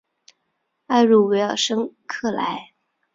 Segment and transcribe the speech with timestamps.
[0.87, 2.71] 埃鲁维尔圣克莱。